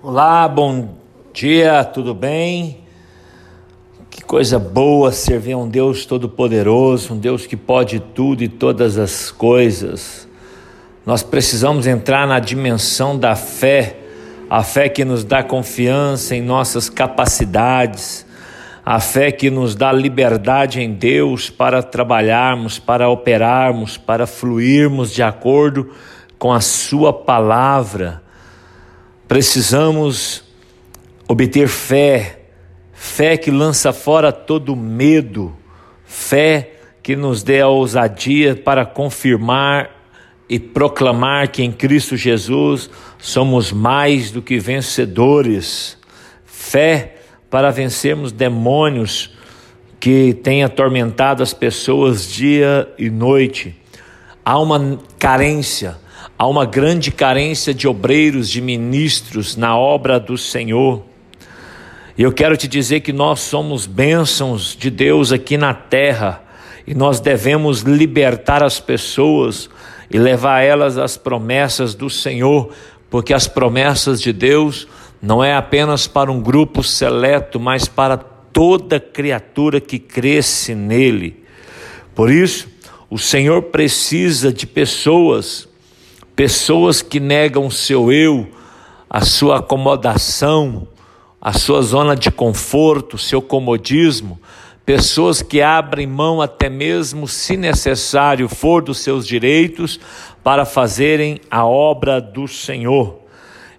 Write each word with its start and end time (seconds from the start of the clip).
Olá, 0.00 0.46
bom 0.46 0.90
dia, 1.34 1.82
tudo 1.82 2.14
bem? 2.14 2.84
Que 4.08 4.22
coisa 4.22 4.56
boa 4.56 5.10
servir 5.10 5.54
a 5.54 5.58
um 5.58 5.68
Deus 5.68 6.06
todo-poderoso, 6.06 7.14
um 7.14 7.18
Deus 7.18 7.46
que 7.46 7.56
pode 7.56 7.98
tudo 7.98 8.44
e 8.44 8.48
todas 8.48 8.96
as 8.96 9.32
coisas. 9.32 10.28
Nós 11.04 11.24
precisamos 11.24 11.84
entrar 11.88 12.28
na 12.28 12.38
dimensão 12.38 13.18
da 13.18 13.34
fé, 13.34 13.96
a 14.48 14.62
fé 14.62 14.88
que 14.88 15.04
nos 15.04 15.24
dá 15.24 15.42
confiança 15.42 16.36
em 16.36 16.42
nossas 16.42 16.88
capacidades, 16.88 18.24
a 18.86 19.00
fé 19.00 19.32
que 19.32 19.50
nos 19.50 19.74
dá 19.74 19.90
liberdade 19.90 20.80
em 20.80 20.92
Deus 20.92 21.50
para 21.50 21.82
trabalharmos, 21.82 22.78
para 22.78 23.08
operarmos, 23.08 23.96
para 23.96 24.28
fluirmos 24.28 25.12
de 25.12 25.24
acordo 25.24 25.90
com 26.38 26.52
a 26.52 26.60
Sua 26.60 27.12
palavra 27.12 28.27
Precisamos 29.28 30.42
obter 31.28 31.68
fé, 31.68 32.40
fé 32.94 33.36
que 33.36 33.50
lança 33.50 33.92
fora 33.92 34.32
todo 34.32 34.74
medo, 34.74 35.54
fé 36.06 36.72
que 37.02 37.14
nos 37.14 37.42
dê 37.42 37.60
a 37.60 37.68
ousadia 37.68 38.56
para 38.56 38.86
confirmar 38.86 39.90
e 40.48 40.58
proclamar 40.58 41.48
que 41.48 41.62
em 41.62 41.70
Cristo 41.70 42.16
Jesus 42.16 42.88
somos 43.18 43.70
mais 43.70 44.30
do 44.30 44.40
que 44.40 44.58
vencedores, 44.58 45.98
fé 46.46 47.16
para 47.50 47.70
vencermos 47.70 48.32
demônios 48.32 49.36
que 50.00 50.32
têm 50.32 50.64
atormentado 50.64 51.42
as 51.42 51.52
pessoas 51.52 52.26
dia 52.26 52.88
e 52.98 53.10
noite. 53.10 53.76
Há 54.42 54.58
uma 54.58 54.98
carência 55.18 55.98
Há 56.40 56.46
uma 56.46 56.64
grande 56.64 57.10
carência 57.10 57.74
de 57.74 57.88
obreiros, 57.88 58.48
de 58.48 58.60
ministros 58.60 59.56
na 59.56 59.76
obra 59.76 60.20
do 60.20 60.38
Senhor. 60.38 61.02
E 62.16 62.22
eu 62.22 62.30
quero 62.30 62.56
te 62.56 62.68
dizer 62.68 63.00
que 63.00 63.12
nós 63.12 63.40
somos 63.40 63.86
bênçãos 63.86 64.76
de 64.76 64.88
Deus 64.88 65.32
aqui 65.32 65.58
na 65.58 65.74
terra 65.74 66.40
e 66.86 66.94
nós 66.94 67.18
devemos 67.18 67.80
libertar 67.80 68.62
as 68.62 68.78
pessoas 68.78 69.68
e 70.08 70.16
levar 70.16 70.60
elas 70.60 70.96
às 70.96 71.16
promessas 71.16 71.92
do 71.92 72.08
Senhor, 72.08 72.72
porque 73.10 73.34
as 73.34 73.48
promessas 73.48 74.22
de 74.22 74.32
Deus 74.32 74.86
não 75.20 75.42
é 75.42 75.56
apenas 75.56 76.06
para 76.06 76.30
um 76.30 76.40
grupo 76.40 76.84
seleto, 76.84 77.58
mas 77.58 77.88
para 77.88 78.16
toda 78.16 79.00
criatura 79.00 79.80
que 79.80 79.98
cresce 79.98 80.72
nele. 80.72 81.42
Por 82.14 82.30
isso, 82.30 82.68
o 83.10 83.18
Senhor 83.18 83.62
precisa 83.64 84.52
de 84.52 84.68
pessoas 84.68 85.67
Pessoas 86.38 87.02
que 87.02 87.18
negam 87.18 87.68
seu 87.68 88.12
eu, 88.12 88.46
a 89.10 89.22
sua 89.22 89.58
acomodação, 89.58 90.86
a 91.40 91.52
sua 91.52 91.82
zona 91.82 92.14
de 92.14 92.30
conforto, 92.30 93.18
seu 93.18 93.42
comodismo, 93.42 94.38
pessoas 94.86 95.42
que 95.42 95.60
abrem 95.60 96.06
mão 96.06 96.40
até 96.40 96.68
mesmo, 96.68 97.26
se 97.26 97.56
necessário 97.56 98.48
for, 98.48 98.82
dos 98.82 98.98
seus 98.98 99.26
direitos 99.26 99.98
para 100.44 100.64
fazerem 100.64 101.40
a 101.50 101.66
obra 101.66 102.20
do 102.20 102.46
Senhor. 102.46 103.18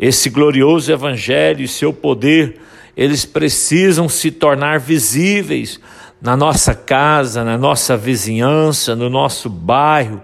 Esse 0.00 0.30
glorioso 0.30 0.90
Evangelho 0.90 1.62
e 1.62 1.68
seu 1.68 1.92
poder, 1.92 2.58
eles 2.96 3.26
precisam 3.26 4.08
se 4.08 4.30
tornar 4.30 4.80
visíveis 4.80 5.78
na 6.22 6.34
nossa 6.34 6.74
casa, 6.74 7.44
na 7.44 7.58
nossa 7.58 7.98
vizinhança, 7.98 8.96
no 8.96 9.10
nosso 9.10 9.50
bairro 9.50 10.22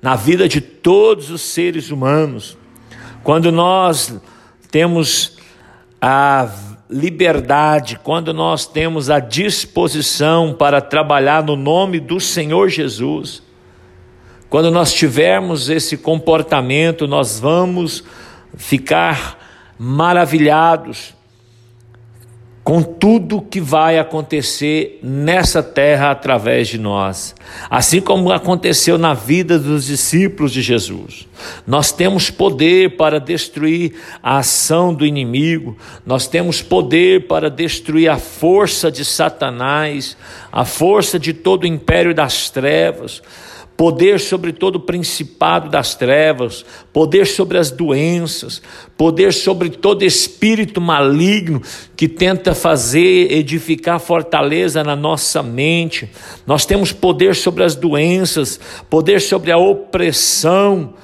na 0.00 0.14
vida 0.14 0.48
de 0.48 0.60
todos 0.60 1.30
os 1.30 1.40
seres 1.42 1.90
humanos. 1.90 2.56
Quando 3.22 3.50
nós 3.50 4.14
temos 4.70 5.38
a 6.00 6.48
liberdade, 6.88 7.98
quando 8.02 8.32
nós 8.32 8.66
temos 8.66 9.10
a 9.10 9.18
disposição 9.18 10.54
para 10.54 10.80
trabalhar 10.80 11.42
no 11.42 11.56
nome 11.56 12.00
do 12.00 12.18
Senhor 12.20 12.68
Jesus, 12.68 13.42
quando 14.48 14.70
nós 14.70 14.92
tivermos 14.92 15.68
esse 15.68 15.96
comportamento, 15.96 17.06
nós 17.06 17.38
vamos 17.38 18.02
ficar 18.56 19.38
maravilhados 19.78 21.17
com 22.68 22.82
tudo 22.82 23.40
que 23.40 23.62
vai 23.62 23.98
acontecer 23.98 25.00
nessa 25.02 25.62
terra 25.62 26.10
através 26.10 26.68
de 26.68 26.76
nós, 26.76 27.34
assim 27.70 27.98
como 27.98 28.30
aconteceu 28.30 28.98
na 28.98 29.14
vida 29.14 29.58
dos 29.58 29.86
discípulos 29.86 30.52
de 30.52 30.60
Jesus. 30.60 31.26
Nós 31.66 31.92
temos 31.92 32.30
poder 32.30 32.98
para 32.98 33.18
destruir 33.18 33.94
a 34.22 34.36
ação 34.36 34.92
do 34.92 35.06
inimigo, 35.06 35.78
nós 36.04 36.26
temos 36.26 36.60
poder 36.60 37.26
para 37.26 37.48
destruir 37.48 38.10
a 38.10 38.18
força 38.18 38.90
de 38.90 39.02
Satanás, 39.02 40.14
a 40.52 40.66
força 40.66 41.18
de 41.18 41.32
todo 41.32 41.62
o 41.62 41.66
império 41.66 42.14
das 42.14 42.50
trevas 42.50 43.22
poder 43.78 44.18
sobre 44.18 44.52
todo 44.52 44.74
o 44.74 44.80
principado 44.80 45.70
das 45.70 45.94
trevas, 45.94 46.66
poder 46.92 47.28
sobre 47.28 47.58
as 47.58 47.70
doenças, 47.70 48.60
poder 48.96 49.32
sobre 49.32 49.70
todo 49.70 50.04
espírito 50.04 50.80
maligno 50.80 51.62
que 51.96 52.08
tenta 52.08 52.56
fazer 52.56 53.30
edificar 53.30 54.00
fortaleza 54.00 54.82
na 54.82 54.96
nossa 54.96 55.44
mente. 55.44 56.10
Nós 56.44 56.66
temos 56.66 56.90
poder 56.90 57.36
sobre 57.36 57.62
as 57.62 57.76
doenças, 57.76 58.58
poder 58.90 59.20
sobre 59.20 59.52
a 59.52 59.58
opressão, 59.58 60.94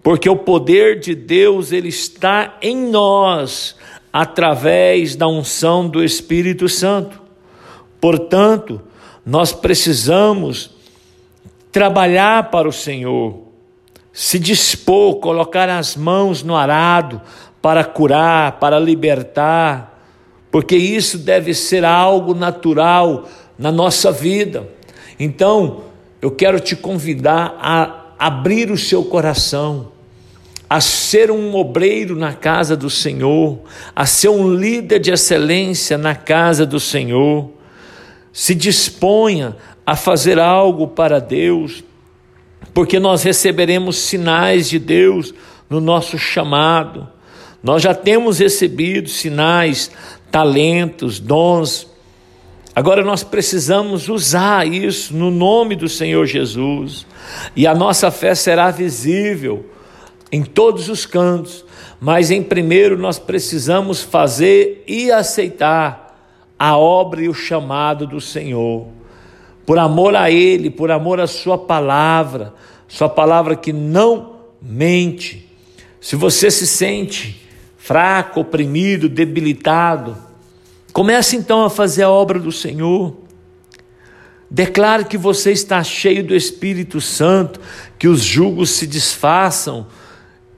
porque 0.00 0.30
o 0.30 0.36
poder 0.36 1.00
de 1.00 1.16
Deus 1.16 1.72
ele 1.72 1.88
está 1.88 2.58
em 2.62 2.76
nós 2.76 3.74
através 4.12 5.16
da 5.16 5.26
unção 5.26 5.88
do 5.88 6.04
Espírito 6.04 6.68
Santo. 6.68 7.20
Portanto, 8.00 8.80
nós 9.26 9.52
precisamos 9.52 10.77
trabalhar 11.70 12.50
para 12.50 12.68
o 12.68 12.72
Senhor, 12.72 13.42
se 14.12 14.38
dispor, 14.38 15.16
colocar 15.16 15.68
as 15.68 15.96
mãos 15.96 16.42
no 16.42 16.56
arado 16.56 17.20
para 17.60 17.84
curar, 17.84 18.52
para 18.52 18.78
libertar, 18.78 19.98
porque 20.50 20.76
isso 20.76 21.18
deve 21.18 21.52
ser 21.54 21.84
algo 21.84 22.34
natural 22.34 23.28
na 23.58 23.70
nossa 23.70 24.10
vida. 24.10 24.68
Então, 25.18 25.82
eu 26.22 26.30
quero 26.30 26.58
te 26.58 26.74
convidar 26.74 27.56
a 27.60 28.06
abrir 28.18 28.70
o 28.70 28.76
seu 28.76 29.04
coração, 29.04 29.92
a 30.68 30.80
ser 30.80 31.30
um 31.30 31.54
obreiro 31.54 32.16
na 32.16 32.32
casa 32.32 32.76
do 32.76 32.90
Senhor, 32.90 33.60
a 33.94 34.04
ser 34.04 34.28
um 34.28 34.52
líder 34.52 34.98
de 34.98 35.10
excelência 35.10 35.96
na 35.96 36.14
casa 36.14 36.66
do 36.66 36.80
Senhor. 36.80 37.50
Se 38.32 38.54
disponha 38.54 39.56
a 39.84 39.96
fazer 39.96 40.38
algo 40.38 40.88
para 40.88 41.18
Deus, 41.18 41.82
porque 42.74 43.00
nós 43.00 43.22
receberemos 43.22 43.96
sinais 43.96 44.68
de 44.68 44.78
Deus 44.78 45.34
no 45.68 45.80
nosso 45.80 46.18
chamado. 46.18 47.08
Nós 47.62 47.82
já 47.82 47.94
temos 47.94 48.38
recebido 48.38 49.08
sinais, 49.08 49.90
talentos, 50.30 51.18
dons. 51.18 51.88
Agora 52.74 53.04
nós 53.04 53.24
precisamos 53.24 54.08
usar 54.08 54.66
isso 54.66 55.14
no 55.14 55.30
nome 55.30 55.74
do 55.74 55.88
Senhor 55.88 56.24
Jesus. 56.26 57.06
E 57.56 57.66
a 57.66 57.74
nossa 57.74 58.10
fé 58.10 58.34
será 58.34 58.70
visível 58.70 59.66
em 60.30 60.42
todos 60.42 60.88
os 60.88 61.06
cantos, 61.06 61.64
mas 62.00 62.30
em 62.30 62.42
primeiro 62.42 62.96
nós 62.98 63.18
precisamos 63.18 64.02
fazer 64.02 64.84
e 64.86 65.10
aceitar 65.10 66.07
a 66.58 66.76
obra 66.76 67.22
e 67.22 67.28
o 67.28 67.34
chamado 67.34 68.06
do 68.06 68.20
Senhor 68.20 68.98
por 69.68 69.78
amor 69.78 70.16
a 70.16 70.30
Ele, 70.30 70.70
por 70.70 70.90
amor 70.90 71.20
à 71.20 71.26
Sua 71.26 71.58
palavra, 71.58 72.54
Sua 72.88 73.06
palavra 73.06 73.54
que 73.54 73.70
não 73.70 74.36
mente. 74.62 75.46
Se 76.00 76.16
você 76.16 76.50
se 76.50 76.66
sente 76.66 77.46
fraco, 77.76 78.40
oprimido, 78.40 79.10
debilitado, 79.10 80.16
comece 80.90 81.36
então 81.36 81.66
a 81.66 81.68
fazer 81.68 82.04
a 82.04 82.10
obra 82.10 82.38
do 82.38 82.50
Senhor. 82.50 83.14
Declare 84.50 85.04
que 85.04 85.18
você 85.18 85.52
está 85.52 85.84
cheio 85.84 86.24
do 86.24 86.34
Espírito 86.34 86.98
Santo, 86.98 87.60
que 87.98 88.08
os 88.08 88.22
julgos 88.22 88.70
se 88.70 88.86
desfaçam. 88.86 89.86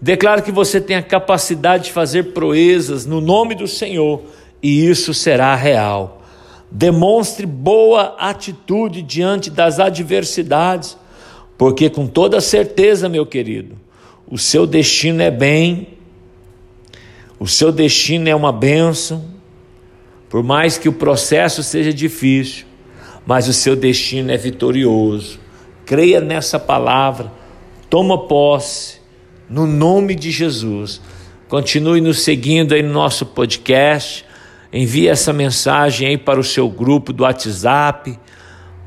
Declare 0.01 0.43
que 0.43 0.53
você 0.53 0.81
tem 0.81 0.95
a 0.95 1.03
capacidade 1.03 1.87
de 1.87 1.93
fazer 1.93 2.33
proezas 2.33 3.07
no 3.07 3.21
nome 3.21 3.57
do 3.57 3.67
Senhor, 3.67 4.23
e 4.63 4.87
isso 4.87 5.15
será 5.15 5.55
real. 5.55 6.23
Demonstre 6.71 7.47
boa 7.47 8.17
atitude 8.19 9.03
diante 9.03 9.51
das 9.51 9.81
adversidades, 9.81 10.97
porque 11.59 11.91
com 11.91 12.07
toda 12.07 12.41
certeza, 12.41 13.09
meu 13.09 13.27
querido, 13.27 13.77
o 14.31 14.39
seu 14.39 14.67
destino 14.67 15.23
é 15.23 15.31
bem, 15.31 15.89
o 17.39 17.47
seu 17.47 17.73
destino 17.73 18.29
é 18.29 18.35
uma 18.35 18.53
bênção, 18.53 19.25
por 20.29 20.43
mais 20.45 20.79
que 20.79 20.89
o 20.89 20.93
processo 20.93 21.63
seja 21.63 21.93
difícil, 21.93 22.67
mas 23.27 23.49
o 23.49 23.53
seu 23.53 23.75
destino 23.75 24.31
é 24.31 24.37
vitorioso. 24.37 25.41
Creia 25.85 26.21
nessa 26.21 26.59
palavra, 26.59 27.33
toma 27.89 28.29
posse, 28.29 29.01
no 29.49 29.67
nome 29.67 30.15
de 30.15 30.31
Jesus. 30.31 31.01
Continue 31.49 32.01
nos 32.01 32.21
seguindo 32.23 32.73
aí 32.73 32.83
no 32.83 32.93
nosso 32.93 33.27
podcast. 33.27 34.25
Envie 34.73 35.09
essa 35.09 35.33
mensagem 35.33 36.09
aí 36.09 36.19
para 36.19 36.39
o 36.39 36.45
seu 36.45 36.69
grupo 36.69 37.13
do 37.13 37.25
WhatsApp, 37.25 38.19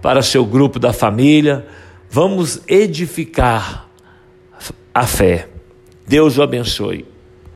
para 0.02 0.20
o 0.20 0.24
seu 0.24 0.46
grupo 0.46 0.80
da 0.80 0.94
família. 0.94 1.66
Vamos 2.10 2.62
edificar 2.68 3.90
a 4.94 5.06
fé. 5.06 5.50
Deus 6.08 6.38
o 6.38 6.42
abençoe. 6.42 7.13